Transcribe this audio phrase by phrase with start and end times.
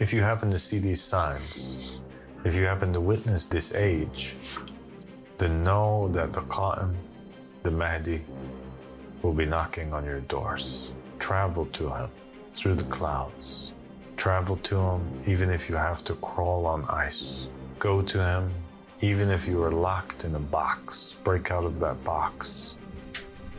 [0.00, 1.92] if you happen to see these signs,
[2.44, 4.34] if you happen to witness this age,
[5.36, 6.94] then know that the Qa'im,
[7.62, 8.24] the Mahdi,
[9.20, 10.94] will be knocking on your doors.
[11.18, 12.08] Travel to him
[12.54, 13.72] through the clouds.
[14.16, 17.48] Travel to him even if you have to crawl on ice.
[17.78, 18.54] Go to him
[19.02, 21.16] even if you are locked in a box.
[21.24, 22.74] Break out of that box.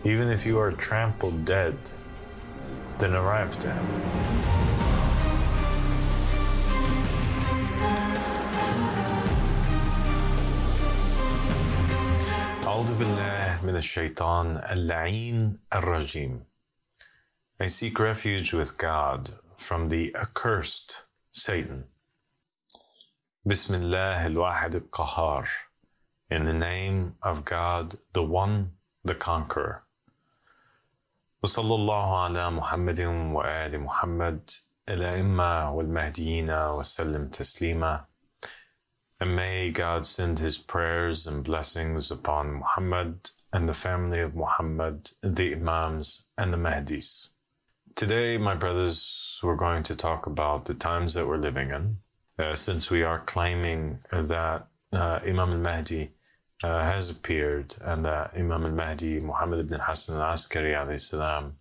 [0.04, 1.78] Even if you are trampled dead,
[2.98, 4.61] then arrive to him.
[12.82, 16.46] أعوذ بالله من الشيطان اللعين الرجيم.
[17.60, 21.84] I seek refuge with God from the accursed Satan.
[23.46, 25.48] بسم الله الواحد القهار.
[26.32, 28.71] In the name of God, the One,
[29.04, 29.84] the Conqueror.
[31.43, 33.00] وصلى الله على محمد
[33.36, 34.50] وآل محمد
[34.90, 38.06] الأئمة والمهديين وسلم تسليما.
[39.22, 45.12] And may God send his prayers and blessings upon Muhammad and the family of Muhammad,
[45.22, 47.28] the Imams and the Mahdis.
[47.94, 51.98] Today, my brothers, we're going to talk about the times that we're living in.
[52.40, 56.10] Uh, since we are claiming that uh, Imam al-Mahdi
[56.64, 61.58] uh, has appeared and that Imam al-Mahdi, Muhammad ibn Hassan al-Askari salam,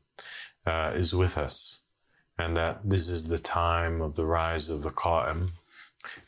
[0.65, 1.81] uh, is with us
[2.41, 5.51] and that this is the time of the rise of the Qa'im,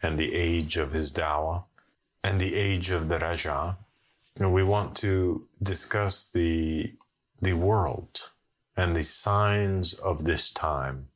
[0.02, 1.64] and the age of his dawah
[2.22, 3.78] and the age of the Raja.
[4.38, 6.92] And we want to discuss the,
[7.40, 8.30] the world
[8.76, 11.08] and the signs of this time.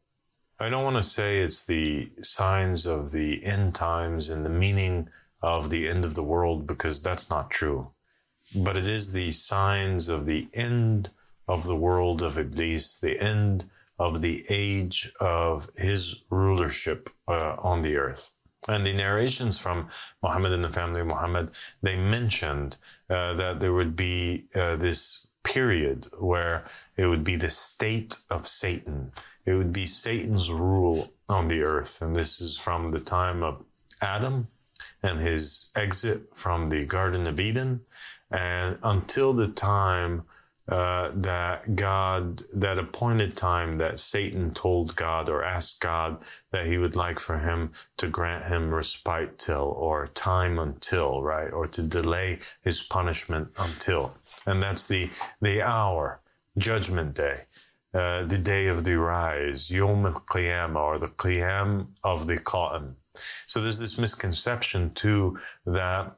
[0.58, 5.08] I don't want to say it's the signs of the end times and the meaning
[5.42, 7.88] of the end of the world because that's not true.
[8.54, 11.10] But it is the signs of the end
[11.46, 13.66] of the world of Iblis, the end
[13.98, 18.32] of the age of his rulership uh, on the earth.
[18.68, 19.88] And the narrations from
[20.22, 21.50] Muhammad and the family of Muhammad,
[21.82, 26.64] they mentioned uh, that there would be uh, this period where
[26.96, 29.12] it would be the state of Satan.
[29.44, 32.02] It would be Satan's rule on the earth.
[32.02, 33.64] And this is from the time of
[34.02, 34.48] Adam
[35.02, 37.82] and his exit from the Garden of Eden
[38.30, 40.24] and until the time
[40.68, 46.18] uh, that God, that appointed time that Satan told God or asked God
[46.50, 51.52] that he would like for him to grant him respite till or time until, right?
[51.52, 54.16] Or to delay his punishment until.
[54.46, 55.10] And that's the,
[55.40, 56.20] the hour,
[56.58, 57.42] judgment day.
[57.94, 62.94] Uh, the day of the rise, Yom al-Qiyamah, or the Qiyam of the Qa'im.
[63.46, 66.14] So there's this misconception too that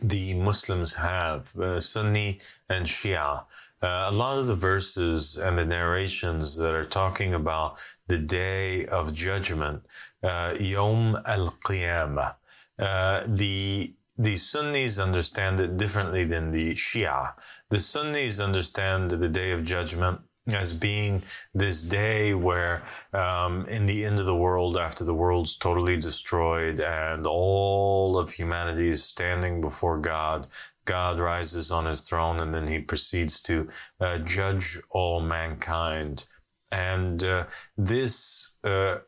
[0.00, 3.44] the Muslims have, uh, Sunni and Shia.
[3.82, 8.86] Uh, a lot of the verses and the narrations that are talking about the day
[8.86, 9.82] of judgment,
[10.22, 12.36] uh, Yom al Qiyamah,
[12.78, 17.32] uh, the the Sunnis understand it differently than the Shia.
[17.70, 21.22] The Sunnis understand the day of judgment as being
[21.54, 22.82] this day where
[23.12, 28.32] um, in the end of the world after the world's totally destroyed and all of
[28.32, 30.48] humanity is standing before god
[30.84, 33.68] god rises on his throne and then he proceeds to
[34.00, 36.24] uh, judge all mankind.
[36.70, 38.98] And uh, this uh,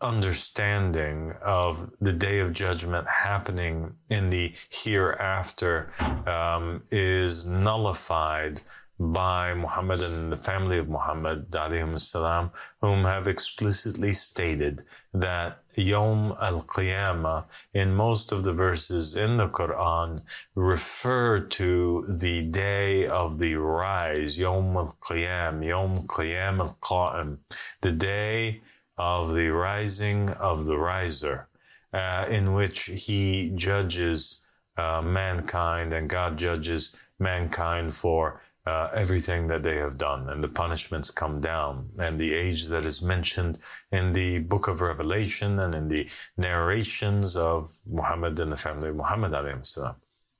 [0.00, 5.90] understanding of the day of judgment happening in the hereafter
[6.26, 8.60] um, is nullified
[8.98, 11.54] by Muhammad and the family of Muhammad,
[12.00, 12.50] salam,
[12.80, 14.82] whom have explicitly stated
[15.14, 20.20] that Yom al-Qiyamah in most of the verses in the Quran
[20.56, 27.38] refer to the day of the rise, Yom al-Qiyam, Yom Qiyam al-Qa'im,
[27.82, 28.62] the day
[28.96, 31.46] of the rising of the riser,
[31.92, 34.42] uh, in which he judges
[34.76, 40.54] uh, mankind and God judges mankind for uh, everything that they have done and the
[40.64, 43.54] punishments come down and the age that is mentioned
[43.98, 46.04] in the book of Revelation and in the
[46.36, 47.58] narrations of
[47.98, 49.32] Muhammad and the family of Muhammad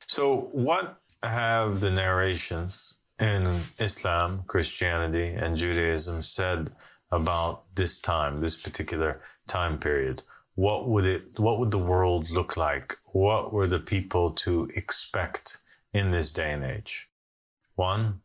[0.07, 0.25] So
[0.69, 0.87] what
[1.23, 3.43] have the narrations in
[3.79, 6.61] Islam, Christianity and Judaism said
[7.11, 9.13] about this time, this particular
[9.47, 10.23] time period?
[10.55, 12.89] What would it, what would the world look like?
[13.25, 15.59] What were the people to expect
[15.93, 17.09] in this day and age?
[17.79, 18.23] One,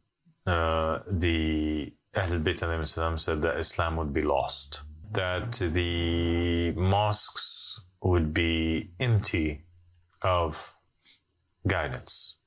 [0.47, 8.93] uh, the Ahl Bayt said that Islam would be lost, that the mosques would be
[8.99, 9.65] empty
[10.23, 10.73] of
[11.67, 12.37] guidance.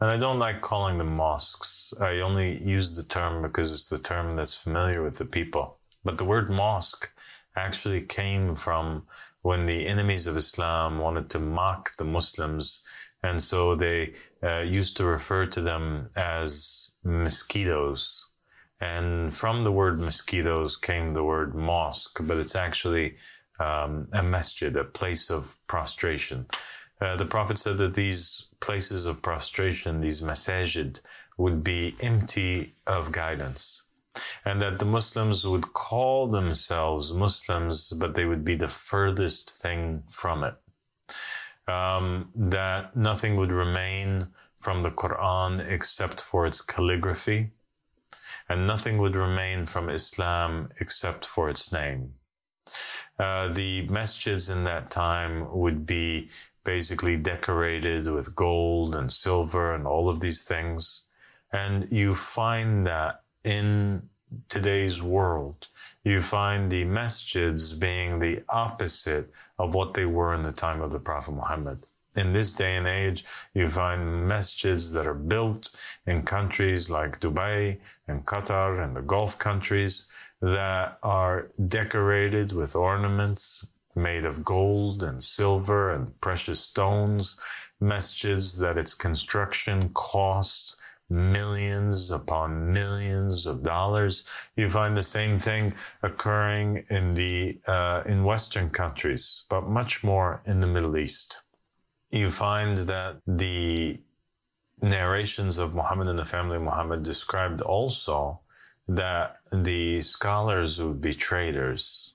[0.00, 1.92] And I don't like calling them mosques.
[2.00, 5.80] I only use the term because it's the term that's familiar with the people.
[6.04, 7.10] But the word mosque
[7.56, 9.08] actually came from
[9.42, 12.83] when the enemies of Islam wanted to mock the Muslims.
[13.24, 14.12] And so they
[14.42, 18.26] uh, used to refer to them as mosquitoes.
[18.80, 23.16] And from the word mosquitoes came the word mosque, but it's actually
[23.58, 26.46] um, a masjid, a place of prostration.
[27.00, 31.00] Uh, the Prophet said that these places of prostration, these masajid,
[31.38, 33.86] would be empty of guidance.
[34.44, 40.04] And that the Muslims would call themselves Muslims, but they would be the furthest thing
[40.10, 40.54] from it.
[41.66, 44.28] Um, that nothing would remain
[44.60, 47.52] from the Quran except for its calligraphy,
[48.48, 52.14] and nothing would remain from Islam except for its name.
[53.18, 56.30] Uh, the masjids in that time would be
[56.64, 61.02] basically decorated with gold and silver and all of these things.
[61.52, 64.08] And you find that in
[64.48, 65.68] today's world,
[66.02, 70.92] you find the masjids being the opposite of what they were in the time of
[70.92, 71.86] the Prophet Muhammad.
[72.16, 75.70] In this day and age, you find masjids that are built
[76.06, 80.06] in countries like Dubai and Qatar and the Gulf countries
[80.40, 83.66] that are decorated with ornaments
[83.96, 87.36] made of gold and silver and precious stones,
[87.82, 90.76] masjids that its construction costs
[91.14, 94.24] millions upon millions of dollars.
[94.56, 100.42] You find the same thing occurring in the uh, in Western countries, but much more
[100.44, 101.40] in the Middle East.
[102.10, 104.00] You find that the
[104.82, 108.40] narrations of Muhammad and the family of Muhammad described also
[108.86, 112.14] that the scholars would be traitors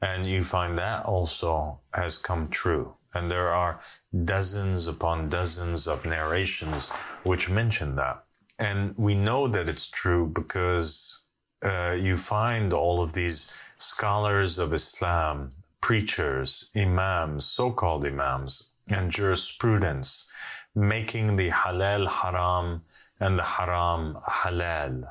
[0.00, 2.94] and you find that also has come true.
[3.12, 3.80] And there are
[4.24, 6.90] dozens upon dozens of narrations
[7.22, 8.24] which mention that.
[8.58, 11.20] And we know that it's true because
[11.64, 19.10] uh, you find all of these scholars of Islam, preachers, imams, so called imams, and
[19.10, 20.28] jurisprudence
[20.74, 22.82] making the halal haram
[23.18, 25.04] and the haram halal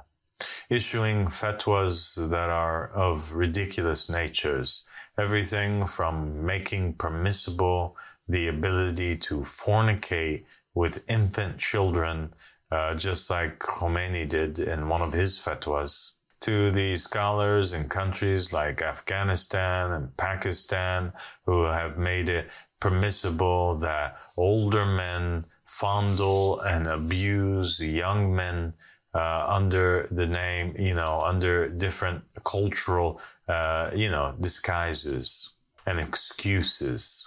[0.70, 4.84] issuing fatwas that are of ridiculous natures.
[5.18, 7.98] Everything from making permissible
[8.30, 10.44] the ability to fornicate
[10.74, 12.34] with infant children,
[12.72, 16.12] uh, just like Khomeini did in one of his fatwas,
[16.42, 21.12] to the scholars in countries like Afghanistan and Pakistan
[21.46, 22.50] who have made it
[22.80, 28.74] permissible that older men fondle and abuse young men
[29.14, 35.54] uh, under the name, you know, under different cultural, uh, you know, disguises
[35.86, 37.19] and excuses.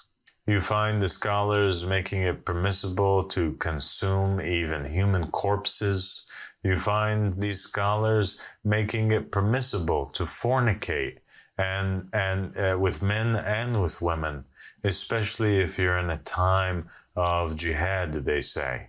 [0.46, 6.24] You find the scholars making it permissible to consume even human corpses.
[6.64, 11.18] You find these scholars making it permissible to fornicate
[11.56, 14.44] and and uh, with men and with women,
[14.82, 18.12] especially if you're in a time of jihad.
[18.12, 18.88] They say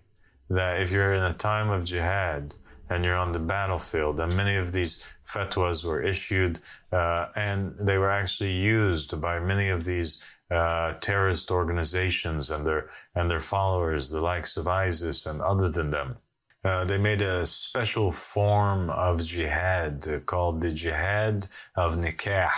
[0.50, 2.56] that if you're in a time of jihad,
[2.90, 4.20] and you're on the battlefield.
[4.20, 6.60] And many of these fatwas were issued
[6.92, 10.22] uh, and they were actually used by many of these
[10.54, 15.90] uh, terrorist organizations and their and their followers, the likes of ISIS and other than
[15.90, 16.18] them.
[16.64, 22.52] Uh, they made a special form of jihad called the jihad of nikah,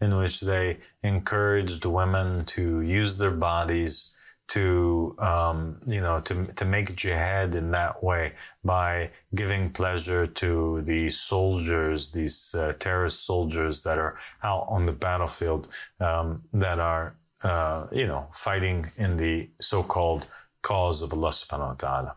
[0.00, 4.12] in which they encouraged women to use their bodies
[4.48, 8.32] to um, you know to to make jihad in that way
[8.64, 14.92] by giving pleasure to the soldiers, these uh, terrorist soldiers that are out on the
[14.92, 15.68] battlefield
[16.00, 17.14] um, that are
[17.44, 20.26] uh, you know fighting in the so-called
[20.62, 22.12] cause of Allah Subhanahu wa Taala.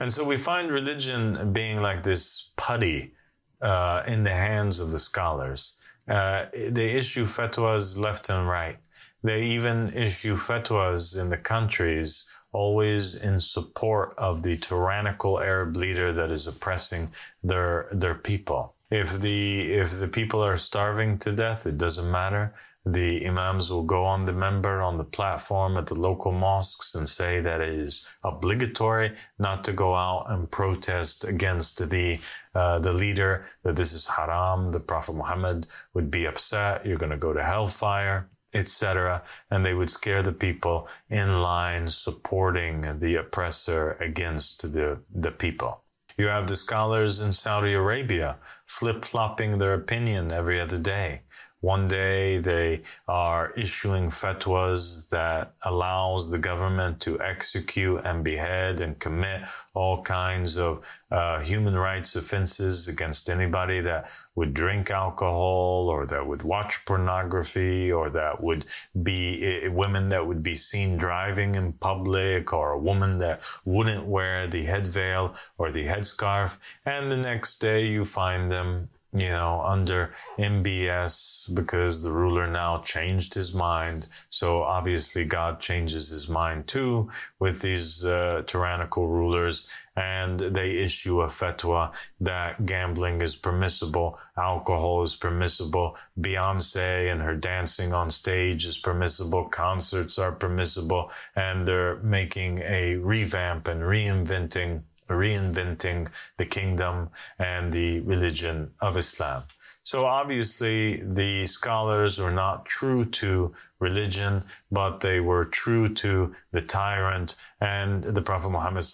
[0.00, 3.12] And so we find religion being like this putty
[3.60, 5.76] uh, in the hands of the scholars.
[6.08, 8.78] Uh, they issue fatwas left and right
[9.22, 16.12] they even issue fatwas in the countries always in support of the tyrannical Arab leader
[16.12, 17.10] that is oppressing
[17.42, 18.74] their their people.
[18.90, 22.54] If the if the people are starving to death, it doesn't matter.
[22.92, 27.08] The imams will go on the minbar on the platform at the local mosques and
[27.08, 32.20] say that it is obligatory not to go out and protest against the
[32.54, 33.46] uh, the leader.
[33.64, 34.72] That this is haram.
[34.72, 36.86] The Prophet Muhammad would be upset.
[36.86, 39.22] You're going to go to hellfire etc.
[39.50, 45.84] And they would scare the people in line supporting the oppressor against the, the people.
[46.16, 51.22] You have the scholars in Saudi Arabia flip flopping their opinion every other day,
[51.60, 58.96] One day they are issuing fatwas that allows the government to execute and behead and
[59.00, 59.42] commit
[59.74, 66.24] all kinds of uh, human rights offenses against anybody that would drink alcohol or that
[66.24, 68.64] would watch pornography or that would
[69.02, 74.06] be uh, women that would be seen driving in public or a woman that wouldn't
[74.06, 76.58] wear the head veil or the headscarf.
[76.86, 82.78] And the next day you find them you know, under MBS because the ruler now
[82.78, 84.06] changed his mind.
[84.30, 91.22] So obviously God changes his mind too with these uh, tyrannical rulers and they issue
[91.22, 98.64] a fatwa that gambling is permissible, alcohol is permissible, Beyonce and her dancing on stage
[98.64, 107.10] is permissible, concerts are permissible, and they're making a revamp and reinventing reinventing the kingdom
[107.38, 109.44] and the religion of Islam.
[109.82, 116.60] So obviously the scholars were not true to religion, but they were true to the
[116.60, 117.36] tyrant.
[117.58, 118.84] And the Prophet Muhammad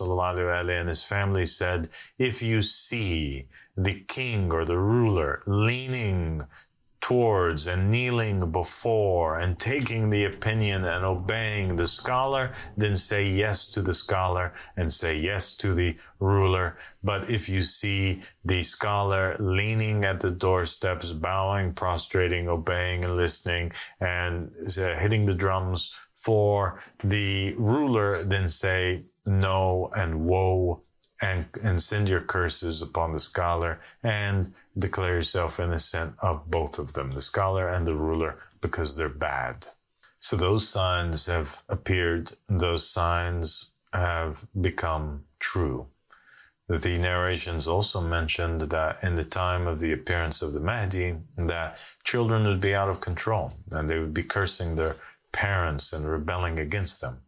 [0.71, 6.45] and his family said, if you see the king or the ruler leaning
[7.05, 13.69] towards and kneeling before and taking the opinion and obeying the scholar, then say yes
[13.69, 16.79] to the scholar and say yes to the ruler.
[17.03, 23.73] But if you see the scholar leaning at the doorsteps, bowing, prostrating, obeying and listening
[24.01, 30.81] and hitting the drums for the ruler, then say no and woe
[31.21, 36.93] and, and send your curses upon the scholar and declare yourself innocent of both of
[36.95, 39.67] them, the scholar and the ruler, because they're bad.
[40.19, 45.87] So those signs have appeared, those signs have become true.
[46.67, 51.77] The narrations also mentioned that in the time of the appearance of the Mahdi, that
[52.05, 54.97] children would be out of control and they would be cursing their
[55.31, 57.21] parents and rebelling against them.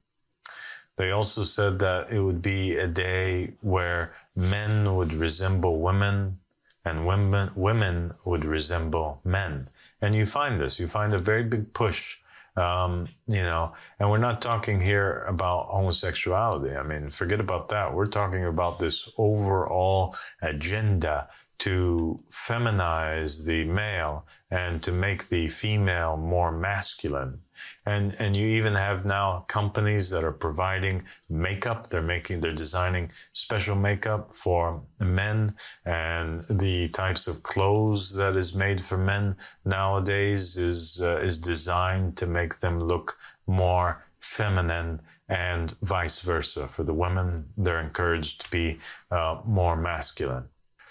[0.97, 6.39] They also said that it would be a day where men would resemble women
[6.87, 9.69] and women, women would resemble men.
[10.01, 12.19] And you find this, you find a very big push,
[12.57, 16.77] um, you know, and we're not talking here about homosexuality.
[16.77, 17.93] I mean, forget about that.
[17.93, 21.29] We're talking about this overall agenda
[21.59, 27.41] to feminize the male and to make the female more masculine.
[27.85, 31.91] And, and you even have now companies that are providing makeup.
[31.91, 35.55] They're making, they're designing special makeup for men
[35.85, 42.17] and the types of clothes that is made for men nowadays is, uh, is designed
[42.17, 46.69] to make them look more feminine and vice versa.
[46.69, 48.79] For the women, they're encouraged to be
[49.11, 50.49] uh, more masculine.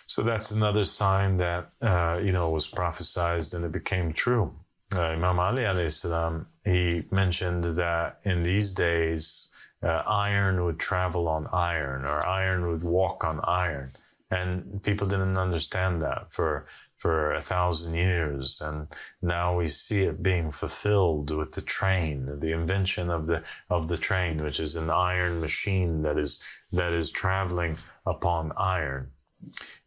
[0.07, 4.53] So that's another sign that, uh, you know, was prophesied and it became true.
[4.93, 9.49] Uh, Imam Ali salam, he mentioned that in these days,
[9.83, 13.91] uh, iron would travel on iron or iron would walk on iron.
[14.31, 16.65] And people didn't understand that for,
[16.97, 18.59] for a thousand years.
[18.61, 18.87] And
[19.21, 23.97] now we see it being fulfilled with the train, the invention of the, of the
[23.97, 29.11] train, which is an iron machine that is, that is traveling upon iron.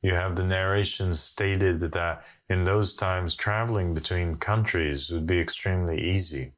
[0.03, 6.01] You have the narration stated that in those times traveling between countries would be extremely
[6.01, 6.53] easy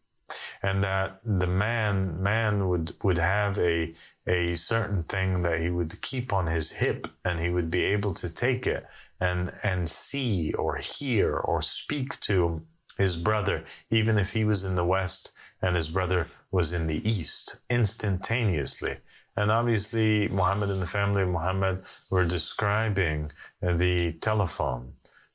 [0.62, 3.92] and that the man man would would have a
[4.26, 8.14] a certain thing that he would keep on his hip and he would be able
[8.14, 8.87] to take it
[9.21, 12.62] and and see or hear or speak to
[12.99, 17.09] his brother even if he was in the west and his brother was in the
[17.09, 18.99] east instantaneously
[19.41, 23.33] and obviously, Muhammad and the family of Muhammad were describing
[23.63, 24.93] the telephone.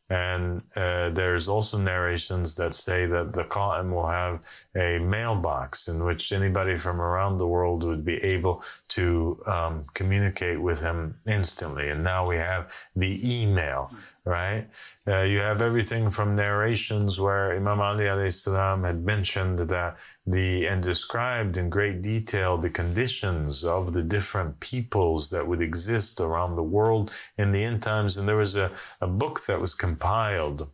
[0.07, 4.41] And uh, there's also narrations that say that the Qa'im will have
[4.75, 10.61] a mailbox in which anybody from around the world would be able to um, communicate
[10.61, 11.89] with him instantly.
[11.89, 13.89] And now we have the email
[14.25, 14.67] right?
[15.07, 20.65] Uh, you have everything from narrations where Imam Ali alayhi salam had mentioned that the
[20.65, 26.55] and described in great detail the conditions of the different peoples that would exist around
[26.55, 28.17] the world in the end times.
[28.17, 30.69] And there was a, a book that was compiled.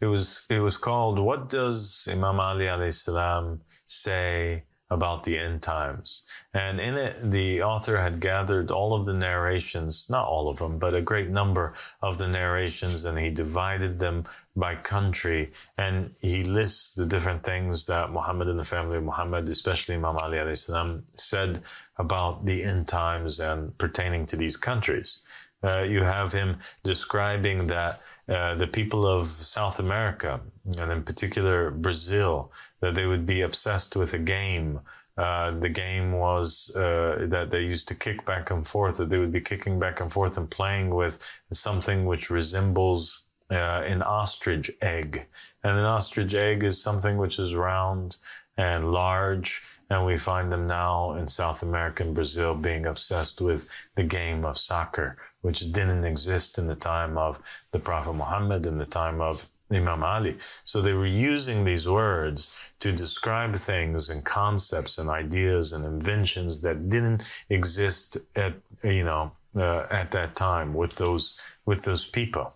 [0.00, 6.22] It was it was called What Does Imam Ali salam say about the end times.
[6.52, 10.78] And in it, the author had gathered all of the narrations, not all of them,
[10.78, 14.24] but a great number of the narrations, and he divided them
[14.56, 15.52] by country.
[15.78, 20.16] And he lists the different things that Muhammad and the family of Muhammad, especially Imam
[20.16, 21.62] Ali salam, said
[21.96, 25.20] about the end times and pertaining to these countries.
[25.62, 30.40] Uh, you have him describing that uh, the people of South America,
[30.78, 34.80] and in particular Brazil, that they would be obsessed with a game.
[35.16, 39.18] Uh, the game was uh, that they used to kick back and forth, that they
[39.18, 41.18] would be kicking back and forth and playing with
[41.52, 45.26] something which resembles uh, an ostrich egg.
[45.62, 48.16] And an ostrich egg is something which is round
[48.56, 49.62] and large.
[49.90, 54.44] And we find them now in South America and Brazil being obsessed with the game
[54.44, 59.20] of soccer, which didn't exist in the time of the Prophet Muhammad in the time
[59.20, 60.36] of Imam Ali.
[60.64, 66.60] So they were using these words to describe things and concepts and ideas and inventions
[66.62, 72.54] that didn't exist at, you know, uh, at that time with those, with those people.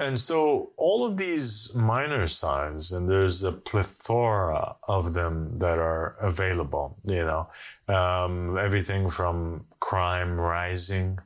[0.00, 6.14] And so all of these minor signs, and there's a plethora of them that are
[6.20, 7.48] available, you know,
[7.88, 11.18] um, everything from crime rising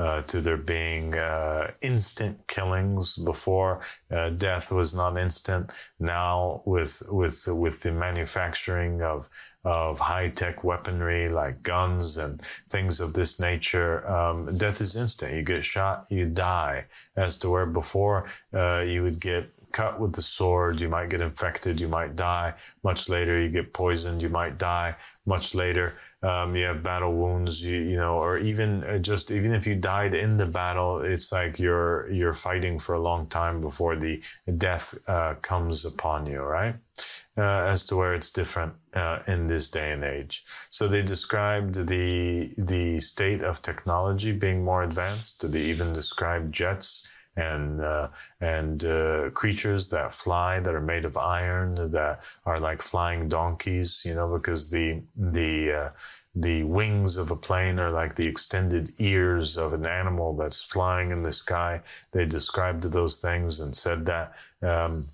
[0.00, 3.80] uh, to there being uh, instant killings before
[4.10, 5.70] uh, death was not instant.
[5.98, 9.28] Now with with with the manufacturing of
[9.62, 12.40] of high tech weaponry like guns and
[12.70, 15.34] things of this nature, um, death is instant.
[15.34, 16.86] You get shot, you die.
[17.16, 21.20] As to where before uh, you would get cut with the sword, you might get
[21.20, 22.54] infected, you might die.
[22.82, 24.96] Much later, you get poisoned, you might die.
[25.26, 29.52] Much later um, you have battle wounds, you, you know, or even uh, just even
[29.52, 33.60] if you died in the battle, it's like you're you're fighting for a long time
[33.60, 34.22] before the
[34.58, 36.76] death uh, comes upon you, right?
[37.38, 40.44] Uh, as to where it's different uh, in this day and age.
[40.68, 45.50] So they described the the state of technology being more advanced.
[45.50, 47.06] They even described jets
[47.40, 48.08] and uh,
[48.40, 54.02] and uh, creatures that fly that are made of iron that are like flying donkeys,
[54.04, 55.90] you know, because the the uh,
[56.34, 61.10] the wings of a plane are like the extended ears of an animal that's flying
[61.10, 61.80] in the sky.
[62.12, 64.34] They described those things and said that.
[64.62, 65.08] Um,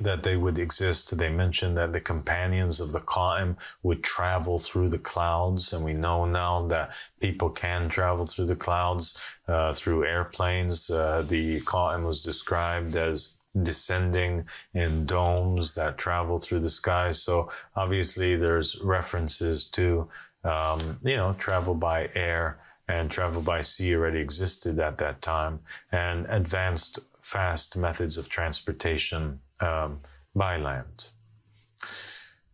[0.00, 1.16] that they would exist.
[1.16, 5.72] They mentioned that the companions of the Qa'im would travel through the clouds.
[5.72, 9.18] And we know now that people can travel through the clouds
[9.52, 10.90] uh, through airplanes.
[10.90, 17.12] Uh, the Qa'im was described as descending in domes that travel through the sky.
[17.12, 20.08] So obviously there's references to,
[20.42, 25.60] um, you know, travel by air and travel by sea already existed at that time
[25.90, 30.00] and advanced fast methods of transportation um,
[30.34, 31.10] by land.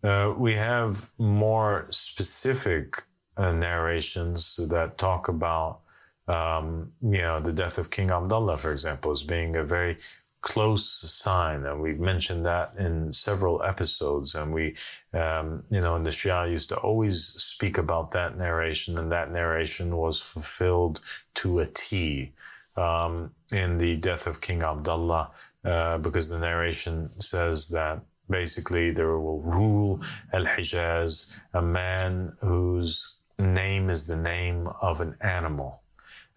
[0.03, 3.05] Uh, we have more specific
[3.37, 5.81] uh, narrations that talk about,
[6.29, 9.97] um, you know, the death of King Abdullah, for example, as being a very
[10.41, 11.65] close sign.
[11.65, 14.35] And we've mentioned that in several episodes.
[14.35, 14.77] And we,
[15.13, 19.33] um, you know, in the Shia used to always speak about that narration, and that
[19.33, 21.01] narration was fulfilled
[21.37, 22.33] to a T
[22.77, 25.31] um, in the death of King Abdullah
[25.65, 30.01] uh, because the narration says that basically there will rule
[30.33, 35.83] Al Hijaz a man whose name is the name of an animal.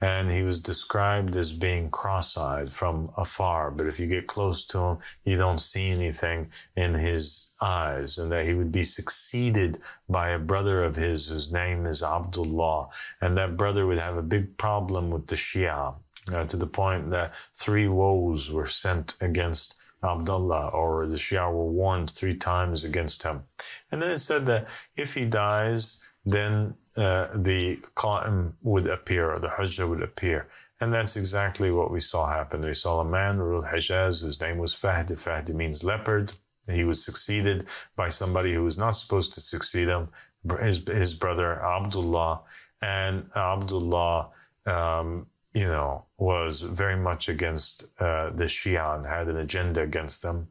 [0.01, 3.69] And he was described as being cross eyed from afar.
[3.71, 8.17] But if you get close to him, you don't see anything in his eyes.
[8.17, 12.89] And that he would be succeeded by a brother of his whose name is Abdullah.
[13.21, 15.93] And that brother would have a big problem with the Shia
[16.33, 21.65] uh, to the point that three woes were sent against Abdullah, or the Shia were
[21.65, 23.43] warned three times against him.
[23.91, 29.39] And then it said that if he dies, then uh, the Qa'im would appear, or
[29.39, 30.47] the Hujjah would appear.
[30.79, 32.61] And that's exactly what we saw happen.
[32.61, 35.11] We saw a man, ruled Hijaz, whose name was Fahd.
[35.11, 36.33] Fahd means leopard.
[36.67, 40.09] He was succeeded by somebody who was not supposed to succeed him,
[40.59, 42.41] his, his brother Abdullah.
[42.81, 44.29] And Abdullah
[44.65, 50.21] um, you know, was very much against uh, the Shia and had an agenda against
[50.21, 50.47] them.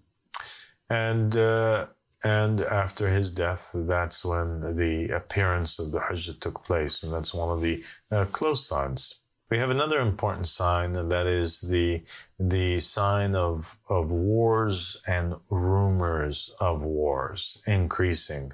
[0.88, 1.86] And uh,
[2.22, 7.32] and after his death, that's when the appearance of the Hujjah took place, and that's
[7.32, 9.20] one of the uh, close signs.
[9.50, 12.02] We have another important sign, and that is the
[12.38, 18.52] the sign of of wars and rumors of wars increasing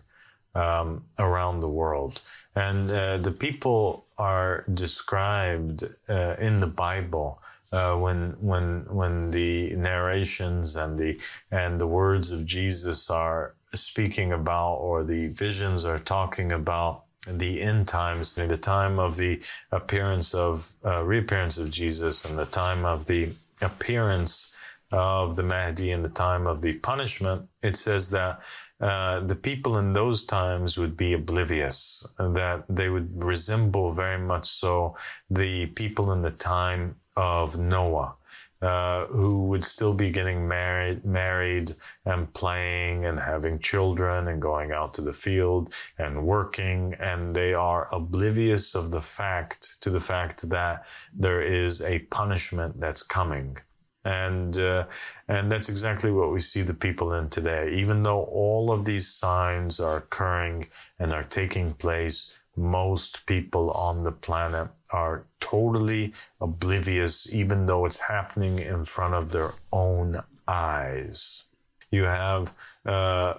[0.55, 2.23] um, around the world.
[2.55, 9.75] And uh, the people are described uh, in the Bible uh, when when when the
[9.77, 15.99] narrations and the and the words of Jesus are speaking about, or the visions are
[15.99, 19.41] talking about the end times, the time of the
[19.73, 24.53] appearance of uh, reappearance of Jesus, and the time of the appearance
[24.93, 28.41] of the Mahdi and the time of the punishment, it says that
[28.81, 34.47] uh, the people in those times would be oblivious, that they would resemble very much
[34.47, 34.95] so
[35.31, 38.15] the people in the time of Noah.
[38.63, 41.71] Uh, who would still be getting married, married
[42.07, 47.53] and playing and having children and going out to the field and working, and they
[47.53, 53.59] are oblivious of the fact to the fact that there is a punishment that's coming
[54.07, 54.87] and uh,
[55.27, 57.75] and that's exactly what we see the people in today.
[57.75, 60.69] Even though all of these signs are occurring
[61.01, 68.01] and are taking place, most people on the planet are totally oblivious, even though it's
[68.01, 71.45] happening in front of their own eyes.
[71.91, 72.53] You have
[72.85, 73.35] uh,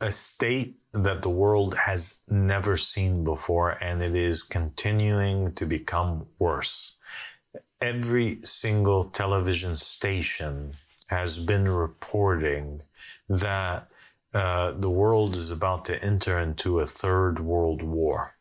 [0.00, 6.26] a state that the world has never seen before, and it is continuing to become
[6.38, 6.96] worse
[7.82, 10.72] every single television station
[11.08, 12.80] has been reporting
[13.28, 13.88] that
[14.32, 18.34] uh, the world is about to enter into a third world war.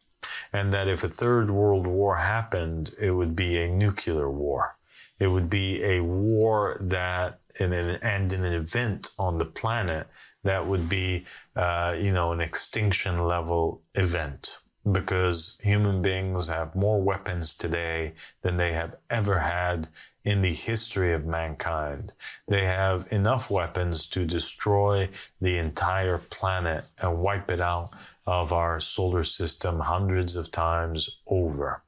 [0.53, 4.77] And that if a third world war happened, it would be a nuclear war.
[5.19, 10.07] It would be a war that, in an, and in an event on the planet
[10.43, 11.25] that would be,
[11.55, 14.57] uh, you know, an extinction level event
[14.89, 19.87] because human beings have more weapons today than they have ever had
[20.23, 22.13] in the history of mankind.
[22.47, 27.91] They have enough weapons to destroy the entire planet and wipe it out
[28.25, 31.83] of our solar system hundreds of times over.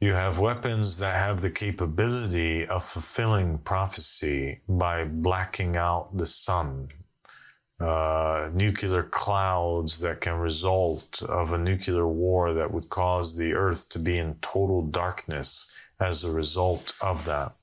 [0.00, 6.88] You have weapons that have the capability of fulfilling prophecy by blacking out the sun,
[7.80, 13.88] uh, nuclear clouds that can result of a nuclear war that would cause the earth
[13.88, 15.66] to be in total darkness
[15.98, 17.54] as a result of that.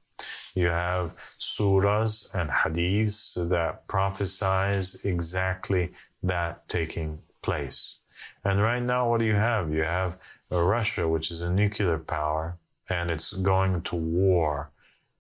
[0.56, 8.00] You have surahs and hadiths that prophesize exactly that taking place.
[8.44, 9.74] And right now, what do you have?
[9.74, 10.18] You have
[10.50, 12.58] Russia, which is a nuclear power,
[12.90, 14.72] and it's going to war.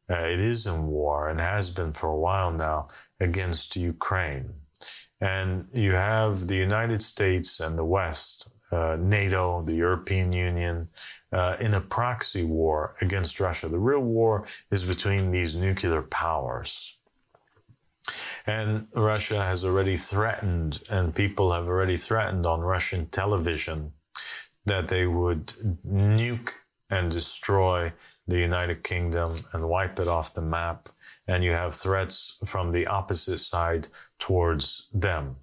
[0.09, 2.87] Uh, it is in war and has been for a while now
[3.19, 4.49] against Ukraine.
[5.19, 10.89] And you have the United States and the West, uh, NATO, the European Union,
[11.31, 13.67] uh, in a proxy war against Russia.
[13.67, 16.97] The real war is between these nuclear powers.
[18.47, 23.93] And Russia has already threatened, and people have already threatened on Russian television
[24.65, 25.47] that they would
[25.87, 26.51] nuke
[26.89, 27.93] and destroy
[28.27, 30.89] the United Kingdom and wipe it off the map.
[31.27, 33.87] And you have threats from the opposite side
[34.19, 35.37] towards them.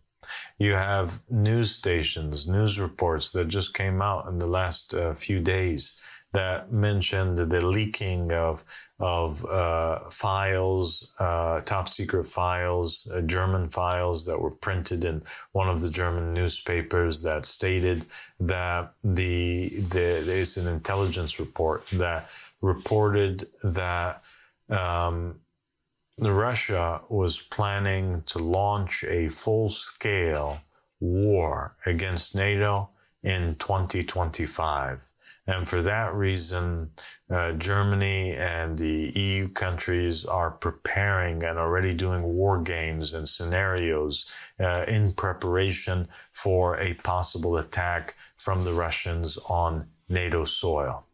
[0.58, 5.40] You have news stations, news reports that just came out in the last uh, few
[5.40, 6.00] days
[6.32, 8.64] that mentioned the leaking of
[8.98, 15.68] of uh, files, uh, top secret files, uh, German files that were printed in one
[15.68, 18.06] of the German newspapers that stated
[18.38, 24.22] that the, the there's an intelligence report that reported that
[24.70, 25.40] um,
[26.20, 30.58] Russia was planning to launch a full scale
[31.00, 32.90] war against NATO
[33.22, 35.11] in 2025.
[35.46, 36.90] And for that reason,
[37.28, 44.30] uh, Germany and the EU countries are preparing and already doing war games and scenarios
[44.60, 51.06] uh, in preparation for a possible attack from the Russians on NATO soil.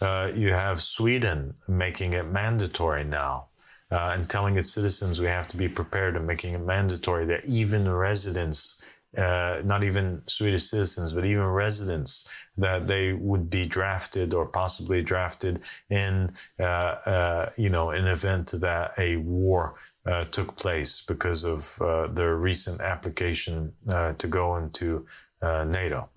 [0.00, 3.46] Uh, you have Sweden making it mandatory now
[3.90, 7.46] uh, and telling its citizens we have to be prepared and making it mandatory that
[7.46, 8.80] even residents,
[9.16, 15.02] uh, not even Swedish citizens, but even residents, that they would be drafted or possibly
[15.02, 19.74] drafted in, uh, uh you know, an event that a war
[20.06, 23.72] uh, took place because of uh, their recent application
[24.18, 25.06] to go into
[25.42, 26.08] NATO.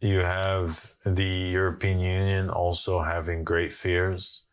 [0.00, 4.46] You have the European Union also having great fears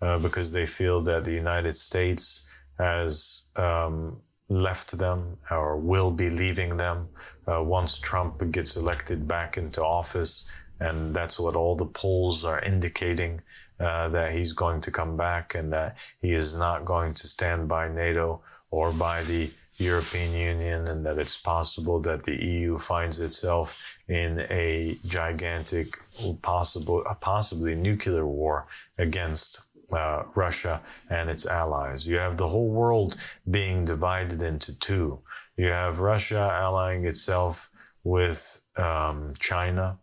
[0.00, 2.44] uh, because they feel that the United States
[2.78, 4.20] has um,
[4.54, 7.08] left them or will be leaving them
[7.46, 10.46] uh, once Trump gets elected back into office.
[10.80, 13.40] And that's what all the polls are indicating
[13.80, 17.68] uh, that he's going to come back and that he is not going to stand
[17.68, 23.18] by NATO or by the European Union and that it's possible that the EU finds
[23.18, 25.98] itself in a gigantic,
[26.42, 28.66] possible, possibly nuclear war
[28.98, 29.62] against
[29.94, 32.06] uh, Russia and its allies.
[32.06, 33.16] You have the whole world
[33.50, 35.20] being divided into two.
[35.56, 37.70] You have Russia allying itself
[38.02, 39.98] with um, China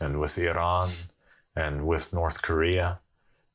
[0.00, 0.90] and with Iran
[1.54, 3.00] and with North Korea.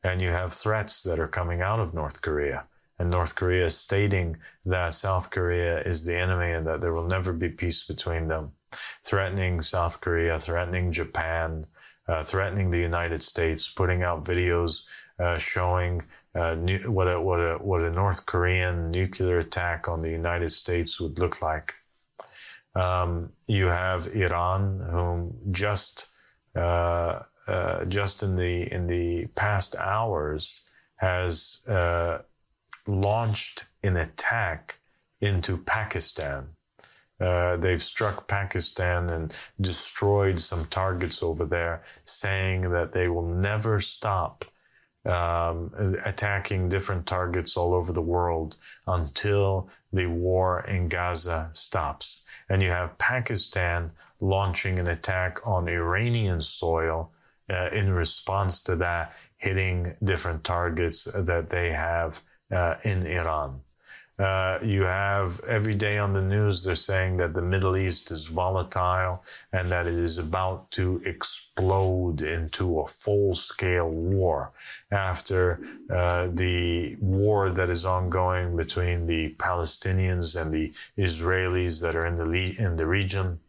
[0.03, 2.65] And you have threats that are coming out of North Korea
[3.01, 7.33] and North Korea stating that South Korea is the enemy and that there will never
[7.33, 8.51] be peace between them,
[9.03, 11.65] threatening South Korea, threatening Japan,
[12.07, 14.85] uh, threatening the United States, putting out videos
[15.21, 16.03] uh, showing
[16.33, 20.49] uh, new, what, a, what, a, what a North Korean nuclear attack on the United
[20.49, 21.75] States would look like.
[22.73, 26.07] Um, you have Iran, whom just
[26.55, 32.19] uh, uh, just in the in the past hours has uh,
[32.87, 34.79] launched an attack
[35.19, 36.49] into Pakistan.
[37.19, 43.79] Uh, they've struck Pakistan and destroyed some targets over there, saying that they will never
[43.79, 44.45] stop
[45.05, 45.71] um,
[46.05, 52.23] attacking different targets all over the world until the war in Gaza stops.
[52.49, 57.11] And you have Pakistan launching an attack on Iranian soil
[57.49, 63.61] uh, in response to that, hitting different targets that they have uh, in Iran.
[64.19, 68.27] Uh, you have every day on the news, they're saying that the Middle East is
[68.27, 71.50] volatile and that it is about to explode
[72.21, 74.51] into a full scale war
[74.91, 82.05] after uh, the war that is ongoing between the Palestinians and the Israelis that are
[82.05, 83.39] in the, le- in the region.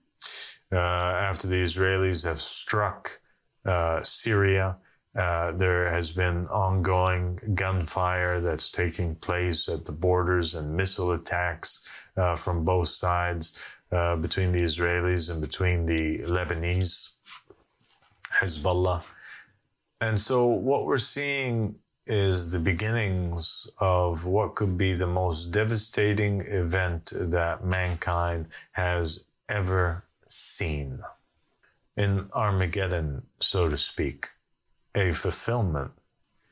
[0.72, 3.20] Uh, after the Israelis have struck
[3.66, 4.77] uh, Syria
[5.14, 11.85] uh, there has been ongoing gunfire that's taking place at the borders and missile attacks
[12.16, 13.59] uh, from both sides
[13.92, 17.11] uh, between the Israelis and between the Lebanese,
[18.40, 19.02] Hezbollah.
[20.00, 26.40] And so what we're seeing is the beginnings of what could be the most devastating
[26.40, 31.00] event that mankind has ever seen.
[31.96, 34.30] In Armageddon, so to speak
[34.94, 35.92] a fulfillment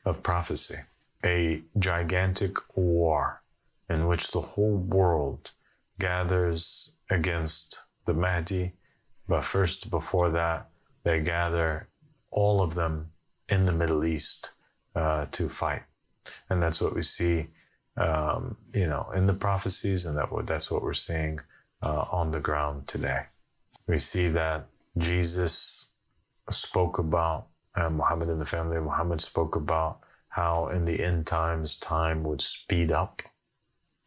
[0.05, 0.79] of prophecy,
[1.23, 3.41] a gigantic war
[3.89, 5.51] in which the whole world
[5.99, 8.73] gathers against the Mahdi.
[9.27, 10.70] But first, before that,
[11.03, 11.87] they gather
[12.29, 13.11] all of them
[13.49, 14.51] in the Middle East
[14.95, 15.83] uh, to fight.
[16.49, 17.47] And that's what we see,
[17.97, 21.39] um, you know, in the prophecies, and that that's what we're seeing
[21.81, 23.23] uh, on the ground today.
[23.87, 25.89] We see that Jesus
[26.49, 31.25] spoke about uh, Muhammad and the family of Muhammad spoke about how in the end
[31.25, 33.21] times time would speed up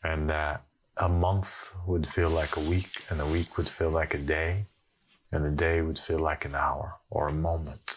[0.03, 0.63] and that
[0.97, 4.67] a month would feel like a week and a week would feel like a day
[5.35, 7.97] and a day would feel like an hour or a moment.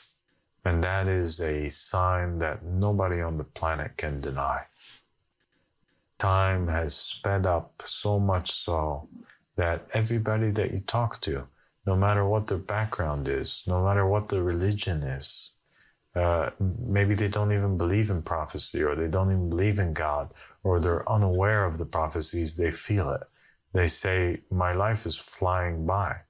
[0.66, 4.64] And that is a sign that nobody on the planet can deny.
[6.18, 9.08] Time has sped up so much so
[9.56, 11.48] that everybody that you talk to,
[11.86, 15.52] no matter what their background is, no matter what their religion is,
[16.16, 20.34] uh, maybe they don't even believe in prophecy or they don't even believe in God
[20.64, 22.56] or they're unaware of the prophecies.
[22.56, 23.22] They feel it.
[23.74, 26.22] They say, My life is flying by.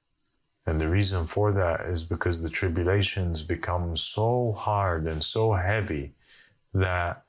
[0.67, 6.13] And the reason for that is because the tribulations become so hard and so heavy
[6.73, 7.23] that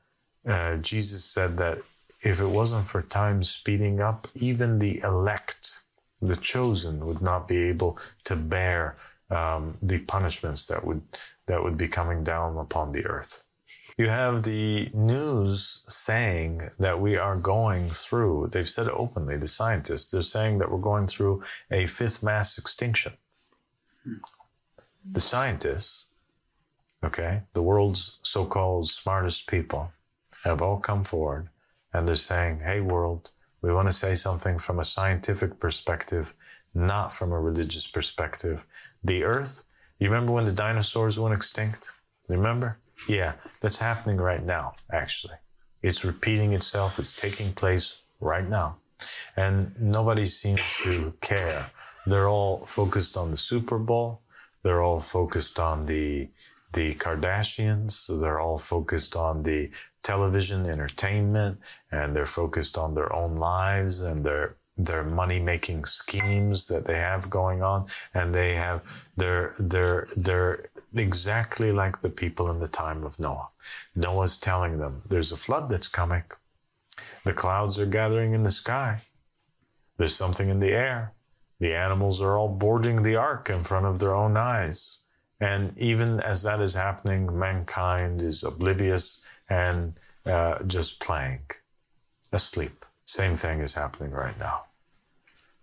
[0.46, 1.78] uh, Jesus said that
[2.20, 5.84] if it wasn't for time speeding up, even the elect,
[6.20, 8.96] the chosen, would not be able to bear
[9.30, 11.02] um, the punishments that would
[11.46, 13.44] that would be coming down upon the earth.
[13.96, 19.48] You have the news saying that we are going through, they've said it openly, the
[19.48, 23.14] scientists, they're saying that we're going through a fifth mass extinction.
[25.10, 26.06] The scientists,
[27.04, 29.92] okay, the world's so called smartest people
[30.44, 31.48] have all come forward
[31.92, 33.30] and they're saying, hey, world,
[33.62, 36.34] we want to say something from a scientific perspective,
[36.74, 38.64] not from a religious perspective.
[39.02, 39.64] The earth
[39.98, 41.92] you remember when the dinosaurs went extinct?
[42.28, 42.78] Remember?
[43.08, 45.34] Yeah, that's happening right now, actually.
[45.82, 48.76] It's repeating itself, it's taking place right now.
[49.36, 51.70] And nobody seems to care.
[52.08, 54.22] They're all focused on the Super Bowl.
[54.62, 56.28] They're all focused on the
[56.72, 58.06] the Kardashians.
[58.20, 59.70] They're all focused on the
[60.02, 61.58] television entertainment
[61.90, 66.96] and they're focused on their own lives and their their money making schemes that they
[66.96, 68.80] have going on and they have
[69.16, 73.48] they're they're they're exactly like the people in the time of Noah.
[73.94, 76.24] Noah's telling them there's a flood that's coming.
[77.24, 79.00] The clouds are gathering in the sky.
[79.98, 81.12] There's something in the air.
[81.60, 85.00] The animals are all boarding the ark in front of their own eyes.
[85.40, 91.42] And even as that is happening, mankind is oblivious and uh, just playing,
[92.32, 92.84] asleep.
[93.04, 94.64] Same thing is happening right now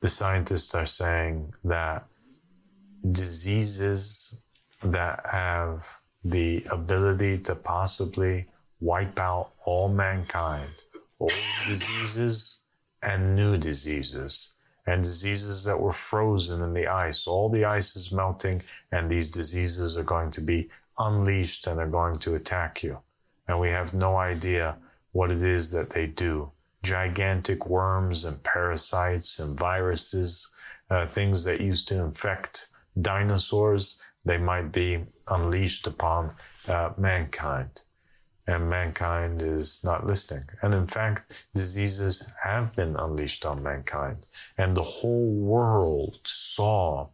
[0.06, 2.06] the scientists are saying that
[3.12, 4.36] diseases
[4.84, 5.88] that have
[6.24, 8.46] the ability to possibly
[8.80, 10.70] wipe out all mankind
[11.20, 11.34] old
[11.66, 12.60] diseases
[13.02, 14.54] and new diseases,
[14.88, 17.28] and diseases that were frozen in the ice.
[17.28, 21.88] All the ice is melting, and these diseases are going to be unleashed and are
[21.88, 23.00] going to attack you.
[23.48, 24.78] And we have no idea
[25.12, 26.52] what it is that they do.
[26.84, 30.50] Gigantic worms and parasites and viruses,
[30.90, 32.68] uh, things that used to infect
[33.02, 36.34] dinosaurs, they might be unleashed upon
[36.68, 37.82] uh, mankind
[38.48, 40.46] and mankind is not listening.
[40.62, 44.26] And in fact, diseases have been unleashed on mankind,
[44.58, 47.10] and the whole world saw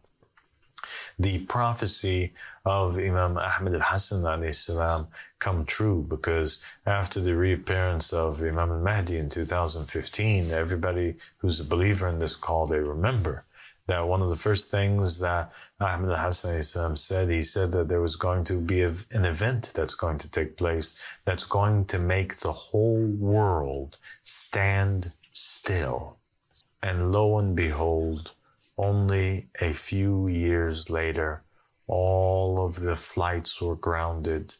[1.18, 2.32] the prophecy
[2.64, 9.28] of Imam Ahmed al-Hassan salam come true because after the reappearance of Imam al-Mahdi in
[9.28, 13.44] 2015, everybody who's a believer in this call, they remember
[13.86, 18.00] that one of the first things that Ahmed al Hassan said, he said that there
[18.00, 22.36] was going to be an event that's going to take place that's going to make
[22.36, 26.18] the whole world stand still.
[26.82, 28.32] And lo and behold,
[28.78, 31.42] only a few years later,
[31.86, 34.54] all of the flights were grounded.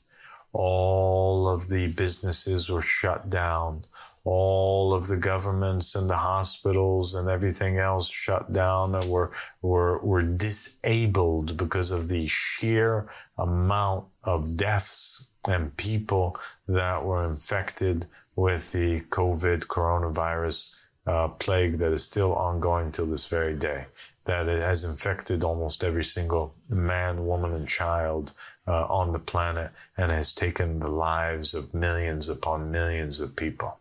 [0.52, 3.84] All of the businesses were shut down
[4.24, 9.32] all of the governments and the hospitals and everything else shut down and were,
[9.62, 16.36] were, were disabled because of the sheer amount of deaths and people
[16.68, 18.06] that were infected
[18.36, 20.74] with the COVID coronavirus
[21.06, 23.86] uh, plague that is still ongoing till this very day.
[24.24, 28.32] That it has infected almost every single man, woman, and child
[28.68, 33.78] uh, on the planet and has taken the lives of millions upon millions of people.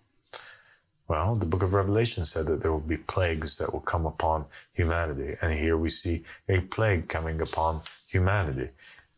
[1.11, 4.45] Well, the book of Revelation said that there will be plagues that will come upon
[4.71, 5.35] humanity.
[5.41, 8.69] And here we see a plague coming upon humanity.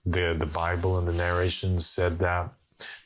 [0.04, 2.52] The, the Bible and the narrations said that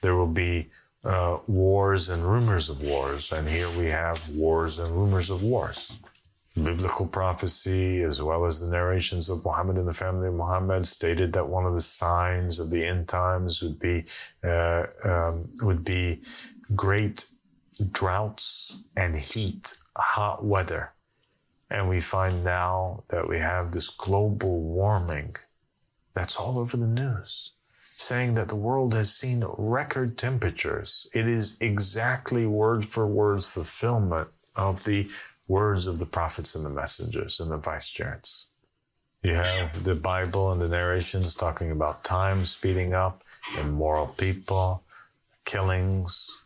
[0.01, 0.69] there will be
[1.03, 3.33] uh, wars and rumors of wars.
[3.33, 5.99] And here we have wars and rumors of wars.
[6.55, 11.33] Biblical prophecy, as well as the narrations of Muhammad and the family of Muhammad, stated
[11.33, 14.05] that one of the signs of the end times would be
[14.45, 16.21] uh, um, would be
[16.73, 17.25] great
[17.77, 20.93] droughts and heat, hot weather.
[21.69, 25.35] And we find now that we have this global warming
[26.13, 27.51] that's all over the news,
[27.95, 31.07] saying that the world has seen record temperatures.
[31.13, 35.09] It is exactly word for word fulfillment of the
[35.47, 38.49] words of the prophets and the messengers and the vicegerents.
[39.21, 43.23] You have the Bible and the narrations talking about time speeding up,
[43.59, 44.83] immoral people,
[45.45, 46.45] killings,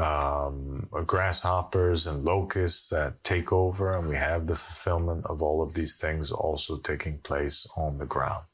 [0.00, 5.74] um, grasshoppers and locusts that take over, and we have the fulfillment of all of
[5.74, 8.46] these things also taking place on the ground.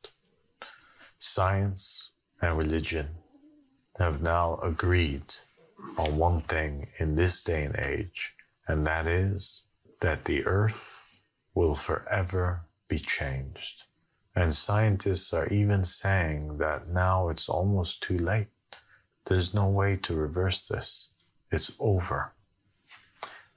[1.18, 3.08] Science and religion
[3.98, 5.34] have now agreed
[5.96, 8.34] on one thing in this day and age,
[8.66, 9.66] and that is
[10.00, 11.00] that the earth
[11.54, 13.84] will forever be changed.
[14.34, 18.48] And scientists are even saying that now it's almost too late.
[19.26, 21.10] There's no way to reverse this
[21.50, 22.32] it's over.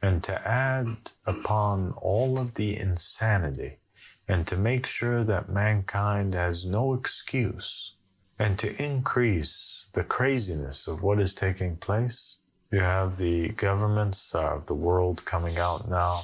[0.02, 3.80] And to add upon all of the insanity
[4.28, 7.96] and to make sure that mankind has no excuse
[8.38, 12.38] and to increase the craziness of what is taking place,
[12.72, 16.22] you have the governments of the world coming out now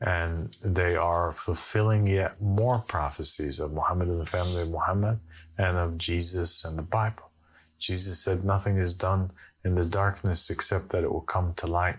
[0.00, 5.20] and they are fulfilling yet more prophecies of Muhammad and the family of Muhammad
[5.58, 7.30] and of Jesus and the Bible.
[7.78, 9.30] Jesus said nothing is done
[9.64, 11.98] in the darkness except that it will come to light.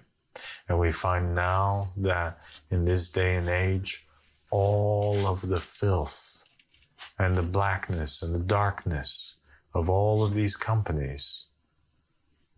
[0.67, 4.07] And we find now that in this day and age,
[4.49, 6.43] all of the filth
[7.19, 9.37] and the blackness and the darkness
[9.73, 11.47] of all of these companies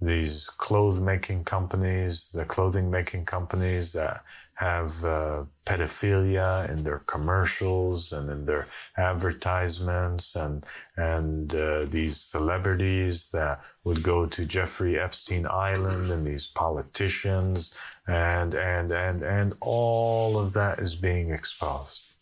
[0.05, 4.23] these clothes making companies, the clothing making companies that
[4.55, 10.65] have uh, pedophilia in their commercials and in their advertisements, and
[10.97, 17.73] and uh, these celebrities that would go to Jeffrey Epstein Island, and these politicians,
[18.07, 22.13] and and and and all of that is being exposed.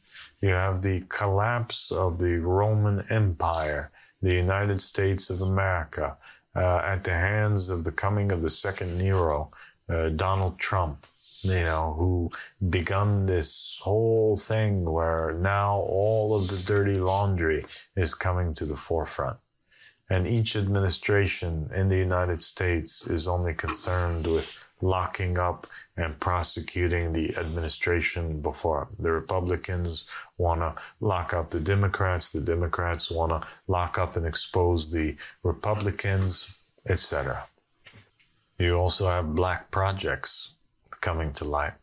[0.41, 3.91] You have the collapse of the Roman Empire,
[4.21, 6.17] the United States of America
[6.55, 9.51] uh, at the hands of the coming of the second Nero,
[9.89, 11.05] uh, Donald Trump,
[11.41, 12.31] you know, who
[12.69, 18.75] begun this whole thing where now all of the dirty laundry is coming to the
[18.75, 19.37] forefront.
[20.09, 25.67] And each administration in the United States is only concerned with locking up
[25.97, 28.87] and prosecuting the administration before.
[28.99, 30.05] The Republicans
[30.37, 32.29] want to lock up the Democrats.
[32.31, 36.55] The Democrats want to lock up and expose the Republicans,
[36.87, 37.43] etc.
[38.57, 40.55] You also have black projects
[41.01, 41.73] coming to light.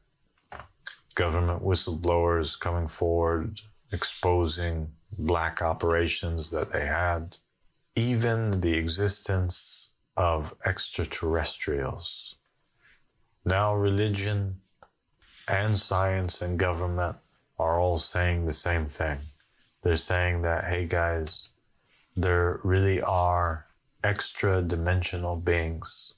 [1.14, 7.36] Government whistleblowers coming forward, exposing black operations that they had.
[7.96, 12.37] Even the existence of extraterrestrials.
[13.48, 14.60] Now, religion
[15.48, 17.16] and science and government
[17.58, 19.20] are all saying the same thing.
[19.82, 21.48] They're saying that, hey guys,
[22.14, 23.64] there really are
[24.04, 26.12] extra dimensional beings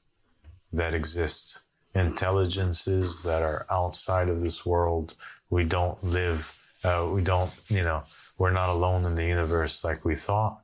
[0.73, 1.61] that exist,
[1.95, 5.15] intelligences that are outside of this world.
[5.51, 8.03] We don't live, uh, we don't, you know,
[8.39, 10.63] we're not alone in the universe like we thought.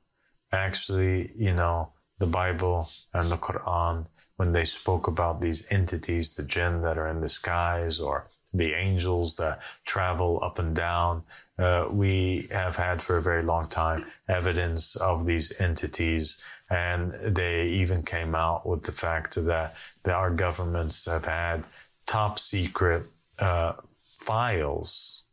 [0.50, 6.42] Actually, you know, the Bible and the Quran, when they spoke about these entities, the
[6.42, 11.22] jinn that are in the skies or the angels that travel up and down.
[11.58, 17.66] Uh, we have had for a very long time evidence of these entities, and they
[17.66, 19.74] even came out with the fact that,
[20.04, 21.66] that our governments have had
[22.06, 23.04] top secret
[23.38, 23.72] uh,
[24.04, 25.24] files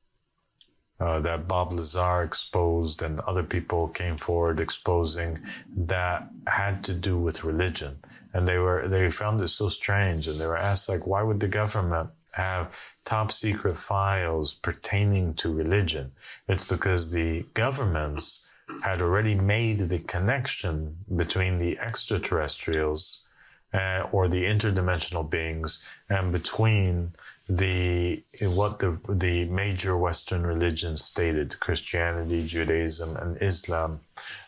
[1.00, 5.40] uh, that Bob Lazar exposed and other people came forward exposing
[5.76, 8.00] that had to do with religion.
[8.34, 11.40] And they were, they found it so strange and they were asked like, why would
[11.40, 12.76] the government have
[13.06, 16.12] top secret files pertaining to religion.
[16.48, 18.46] It's because the governments
[18.82, 23.28] had already made the connection between the extraterrestrials
[23.74, 27.14] uh, or the interdimensional beings and between
[27.50, 34.00] the what the the major Western religions stated, Christianity, Judaism, and Islam,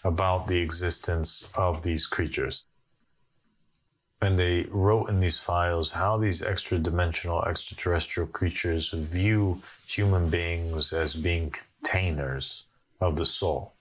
[0.03, 2.65] about the existence of these creatures
[4.22, 10.93] and they wrote in these files how these extra dimensional extraterrestrial creatures view human beings
[10.93, 12.66] as being containers
[13.01, 13.74] of the soul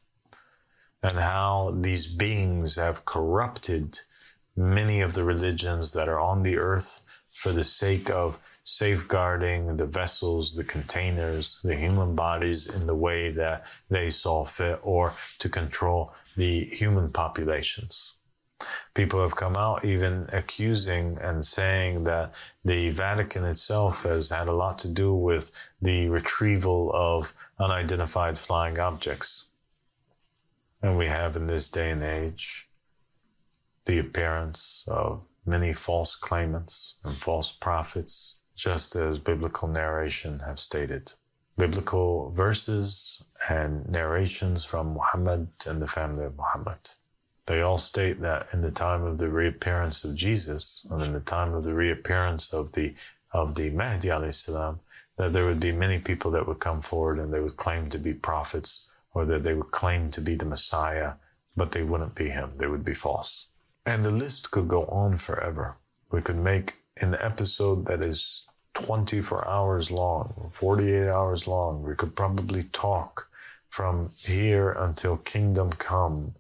[1.02, 4.00] and how these beings have corrupted
[4.56, 9.86] many of the religions that are on the earth for the sake of safeguarding the
[9.86, 15.48] vessels, the containers, the human bodies in the way that they saw fit or to
[15.48, 18.14] control the human populations
[18.94, 22.32] people have come out even accusing and saying that
[22.64, 25.50] the Vatican itself has had a lot to do with
[25.82, 29.46] the retrieval of unidentified flying objects.
[30.80, 32.68] And we have in this day and age
[33.84, 41.12] the appearance of many false claimants and false prophets, just as biblical narration have stated.
[41.56, 46.90] Biblical verses and narrations from Muhammad and the family of Muhammad.
[47.46, 51.20] They all state that in the time of the reappearance of Jesus, and in the
[51.20, 52.94] time of the reappearance of the
[53.32, 54.80] of the Mahdi salam,
[55.16, 57.98] that there would be many people that would come forward and they would claim to
[57.98, 61.14] be prophets, or that they would claim to be the Messiah,
[61.56, 62.52] but they wouldn't be him.
[62.56, 63.48] They would be false.
[63.84, 65.76] And the list could go on forever.
[66.10, 71.82] We could make an episode that is 24 hours long, 48 hours long.
[71.82, 73.28] We could probably talk
[73.68, 76.34] from here until kingdom come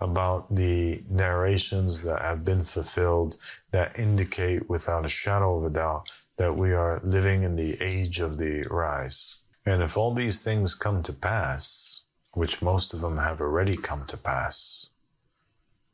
[0.00, 3.36] about the narrations that have been fulfilled
[3.70, 8.18] that indicate without a shadow of a doubt that we are living in the age
[8.18, 9.36] of the rise.
[9.66, 14.06] And if all these things come to pass, which most of them have already come
[14.06, 14.86] to pass,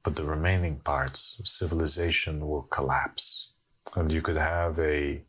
[0.05, 3.55] but the remaining parts of civilization will collapse.
[3.97, 5.23] And you could have a,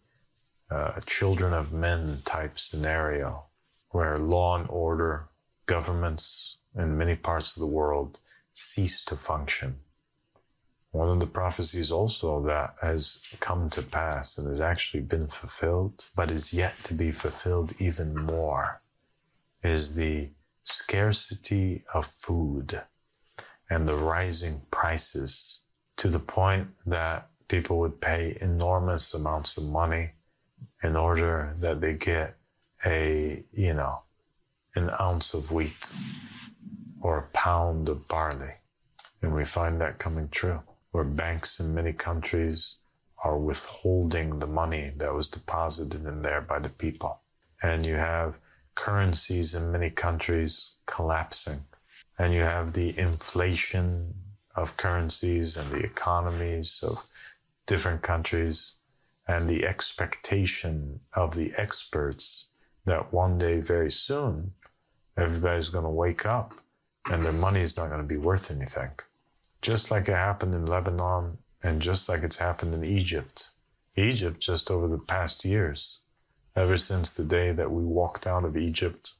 [0.69, 3.45] uh, children of men type scenario
[3.89, 5.30] where law and order,
[5.65, 8.19] governments in many parts of the world
[8.57, 9.75] cease to function.
[10.91, 16.05] One of the prophecies also that has come to pass and has actually been fulfilled,
[16.15, 18.81] but is yet to be fulfilled even more,
[19.63, 20.29] is the
[20.63, 22.81] scarcity of food
[23.69, 25.61] and the rising prices
[25.97, 30.11] to the point that people would pay enormous amounts of money
[30.81, 32.37] in order that they get
[32.85, 34.03] a, you know,
[34.75, 35.91] an ounce of wheat
[37.07, 38.55] or a pound of barley.
[39.21, 42.79] And we find that coming true, where banks in many countries
[43.23, 47.21] are withholding the money that was deposited in there by the people.
[47.63, 48.39] And you have
[48.75, 51.61] currencies in many countries collapsing.
[52.19, 54.13] And you have the inflation
[54.53, 57.05] of currencies and the economies of
[57.67, 58.73] different countries
[59.29, 62.47] and the expectation of the experts
[62.83, 64.51] that one day very soon
[65.15, 66.51] everybody's going to wake up
[67.11, 68.91] and their money is not going to be worth anything.
[69.61, 73.49] Just like it happened in Lebanon and just like it's happened in Egypt.
[73.95, 76.01] Egypt, just over the past years,
[76.55, 79.13] ever since the day that we walked out of Egypt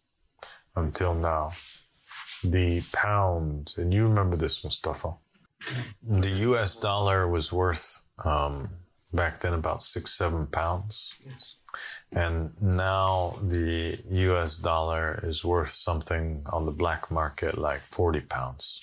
[0.75, 1.51] until now,
[2.43, 5.13] the pound, and you remember this, Mustafa,
[6.03, 8.69] the US dollar was worth um,
[9.11, 11.13] back then about six, seven pounds.
[11.25, 11.57] Yes.
[12.12, 18.82] And now the US dollar is worth something on the black market like 40 pounds.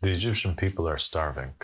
[0.00, 1.54] The Egyptian people are starving,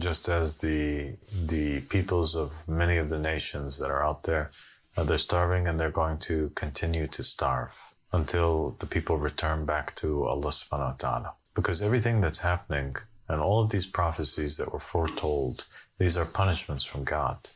[0.00, 4.50] just as the, the peoples of many of the nations that are out there,
[4.96, 9.94] uh, they're starving and they're going to continue to starve until the people return back
[9.96, 11.32] to Allah subhanahu wa ta'ala.
[11.54, 12.96] Because everything that's happening
[13.28, 15.64] and all of these prophecies that were foretold,
[15.98, 17.50] these are punishments from God.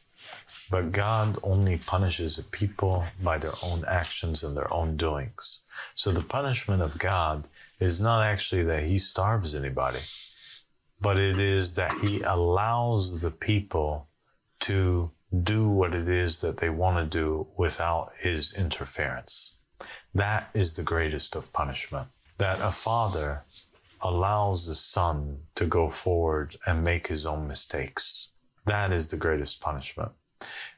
[0.71, 5.61] But God only punishes a people by their own actions and their own doings.
[5.95, 7.49] So the punishment of God
[7.81, 10.01] is not actually that he starves anybody,
[11.01, 14.09] but it is that he allows the people
[14.61, 15.11] to
[15.43, 19.55] do what it is that they want to do without his interference.
[20.15, 22.09] That is the greatest of punishment.
[22.39, 23.45] That a father
[24.01, 28.29] allows the son to go forward and make his own mistakes.
[28.67, 30.13] That is the greatest punishment.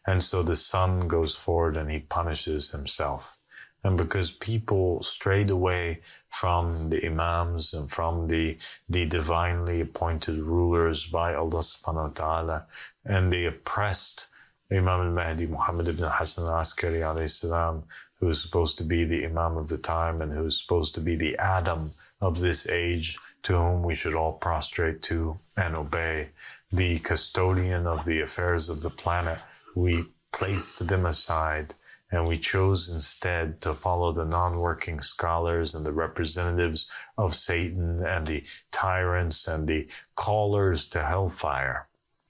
[0.07, 3.39] And so the son goes forward and he punishes himself.
[3.83, 8.59] And because people strayed away from the imams and from the,
[8.89, 12.67] the divinely appointed rulers by Allah subhanahu wa ta'ala,
[13.07, 14.27] and they oppressed
[14.71, 17.85] Imam al-Mahdi, Muhammad ibn Hassan al-Askari alayhi salam,
[18.21, 21.01] who is supposed to be the imam of the time and who is supposed to
[21.01, 21.91] be the Adam
[22.21, 26.29] of this age to whom we should all prostrate to and obey,
[26.71, 29.39] the custodian of the affairs of the planet,
[29.75, 31.75] we placed them aside
[32.13, 38.27] and we chose instead to follow the non-working scholars and the representatives of Satan and
[38.27, 41.89] the tyrants and the callers to hellfire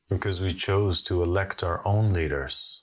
[0.08, 2.82] because we chose to elect our own leaders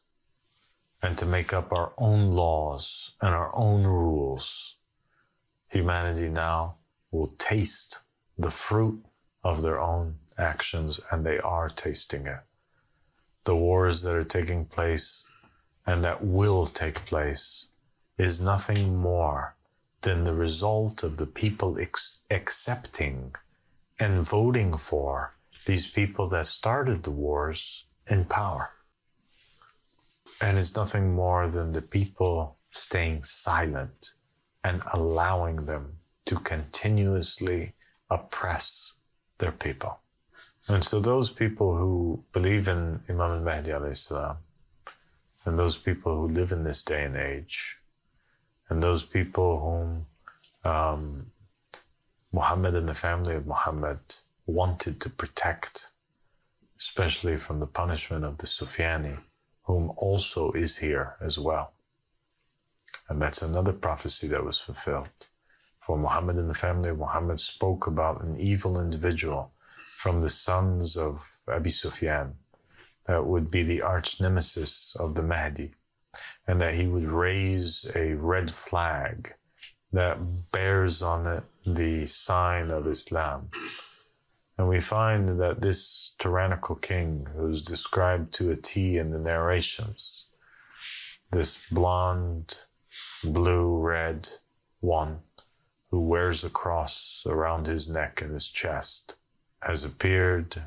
[1.03, 4.77] and to make up our own laws and our own rules.
[5.67, 6.77] Humanity now
[7.11, 7.99] will taste
[8.37, 9.05] the fruit
[9.43, 12.39] of their own actions and they are tasting it
[13.47, 15.23] the wars that are taking place
[15.85, 17.69] and that will take place
[18.17, 19.55] is nothing more
[20.01, 23.33] than the result of the people ex- accepting
[23.97, 28.71] and voting for these people that started the wars in power.
[30.41, 34.11] And it's nothing more than the people staying silent
[34.61, 37.75] and allowing them to continuously
[38.09, 38.95] oppress
[39.37, 40.01] their people.
[40.67, 44.37] And so those people who believe in Imam al-Mahdi salam,
[45.45, 47.77] and those people who live in this day and age,
[48.67, 50.07] and those people whom
[50.69, 51.31] um,
[52.33, 53.99] Muhammad and the family of Muhammad
[54.45, 55.87] wanted to protect,
[56.77, 59.19] especially from the punishment of the Sufyani,
[59.63, 61.71] whom also is here as well.
[63.07, 65.27] And that's another prophecy that was fulfilled.
[65.79, 69.53] For Muhammad and the family of Muhammad spoke about an evil individual
[70.07, 72.35] from the sons of Abi Sufyan
[73.07, 75.73] that would be the arch nemesis of the Mahdi,
[76.47, 79.33] and that he would raise a red flag
[79.91, 80.17] that
[80.53, 83.49] bears on it the sign of Islam.
[84.57, 90.29] And we find that this tyrannical king, who's described to a T in the narrations,
[91.33, 92.59] this blonde,
[93.25, 94.29] blue, red
[94.79, 95.19] one
[95.91, 99.16] who wears a cross around his neck and his chest,
[99.61, 100.63] has appeared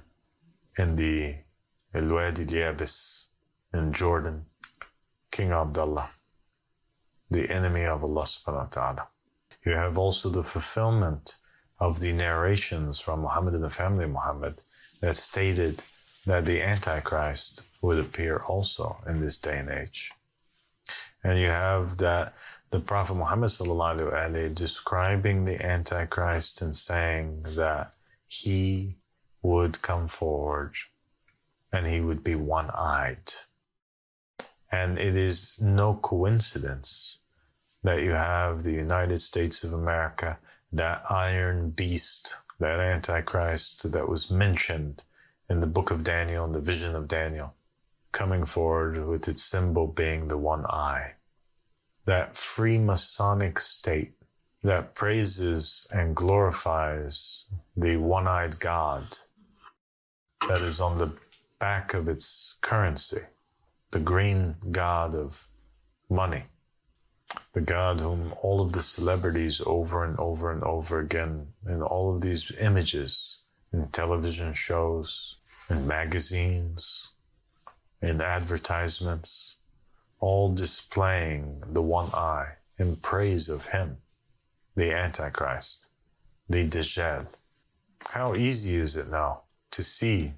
[0.78, 1.36] in the
[1.95, 3.26] El Wadi Yabis
[3.72, 4.47] in Jordan,
[5.30, 6.11] King Abdullah,
[7.30, 9.09] the enemy of Allah subhanahu wa ta'ala.
[9.64, 11.36] You have also the fulfillment
[11.78, 14.62] of the narrations from Muhammad and the family of Muhammad
[15.01, 15.82] that stated
[16.26, 20.12] that the Antichrist would appear also in this day and age.
[21.24, 22.34] And you have that
[22.70, 23.51] the Prophet Muhammad
[24.55, 27.95] describing the Antichrist and saying that
[28.30, 28.96] he
[29.42, 30.74] would come forward
[31.72, 33.32] and he would be one eyed.
[34.70, 37.18] And it is no coincidence
[37.82, 40.38] that you have the United States of America,
[40.72, 45.02] that iron beast, that Antichrist that was mentioned
[45.48, 47.54] in the book of Daniel, in the vision of Daniel,
[48.12, 51.14] coming forward with its symbol being the one eye.
[52.04, 54.19] That Freemasonic state
[54.62, 57.46] that praises and glorifies
[57.76, 59.04] the one eyed God
[60.48, 61.12] that is on the
[61.58, 63.22] back of its currency,
[63.90, 65.46] the green God of
[66.11, 66.44] money,
[67.54, 72.14] the God whom all of the celebrities over and over and over again in all
[72.14, 73.38] of these images
[73.72, 75.36] in television shows,
[75.70, 77.11] in magazines,
[78.02, 79.56] in advertisements,
[80.18, 83.98] all displaying the one eye in praise of Him
[84.80, 85.88] the Antichrist,
[86.48, 87.26] the Dajjal.
[88.12, 90.32] How easy is it now to see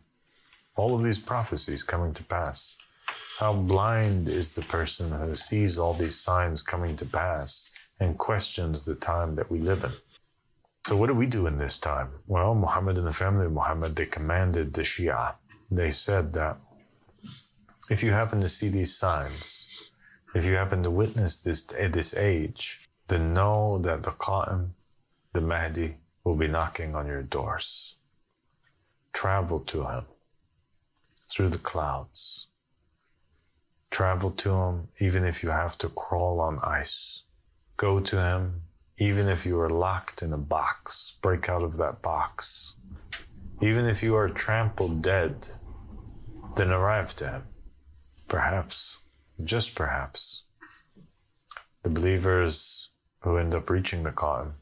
[0.75, 2.77] all of these prophecies coming to pass?
[3.39, 7.71] How blind is the person who sees all these signs coming to pass
[8.01, 9.93] and questions the time that we live in?
[10.89, 12.09] So, what do we do in this time?
[12.27, 15.37] Well, Muhammad and the family of Muhammad, they commanded the Shia.
[15.71, 16.57] They said that
[17.89, 19.93] if you happen to see these signs,
[20.35, 22.82] if you happen to witness this this age,
[23.13, 24.71] then know that the Qa'im,
[25.35, 27.97] the Mahdi, will be knocking on your doors.
[29.13, 30.05] Travel to him
[31.31, 32.49] through the clouds.
[33.91, 37.25] Travel to him even if you have to crawl on ice.
[37.77, 38.63] Go to him
[38.97, 41.19] even if you are locked in a box.
[41.21, 42.77] Break out of that box.
[43.61, 45.49] Even if you are trampled dead,
[46.57, 47.43] then arrive to him.
[48.27, 49.01] Perhaps,
[49.45, 50.45] just perhaps,
[51.83, 52.92] the believers
[53.23, 54.53] who end up reaching the Qa'im,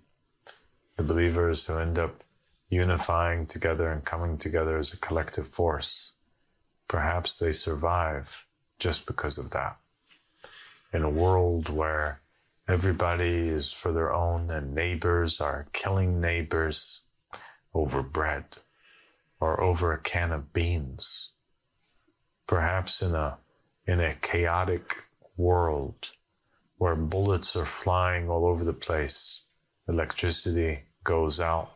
[0.96, 2.22] the believers who end up
[2.68, 6.12] unifying together and coming together as a collective force,
[6.88, 8.46] perhaps they survive
[8.78, 9.76] just because of that.
[10.92, 12.20] In a world where
[12.68, 17.02] everybody is for their own and neighbors are killing neighbors
[17.74, 18.58] over bread
[19.40, 21.30] or over a can of beans,
[22.46, 23.38] perhaps in a
[23.86, 25.04] in a chaotic
[25.36, 26.10] world
[26.80, 29.42] where bullets are flying all over the place,
[29.86, 31.72] electricity goes out,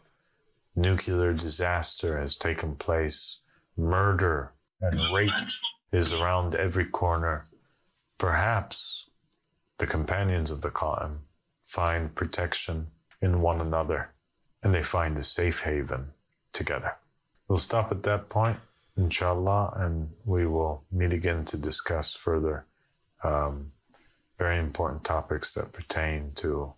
[0.74, 3.40] nuclear disaster has taken place,
[3.76, 5.30] murder and rape
[5.92, 7.44] is around every corner.
[8.16, 9.10] Perhaps
[9.76, 11.18] the companions of the Qa'im
[11.62, 12.86] find protection
[13.20, 14.14] in one another
[14.62, 16.14] and they find a safe haven
[16.50, 16.96] together.
[17.46, 18.56] We'll stop at that point,
[18.96, 22.64] inshallah, and we will meet again to discuss further
[23.22, 23.72] um,
[24.38, 26.74] very important topics that pertain to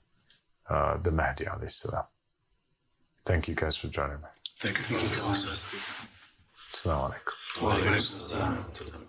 [0.69, 2.05] uh, the Mahdi alayhi salam.
[3.25, 4.29] Thank you guys for joining me.
[4.59, 4.85] Thank you.
[4.85, 5.23] Thank you.
[6.73, 7.63] Assalamu alaikum.
[7.63, 9.03] Wa alaikum assalam.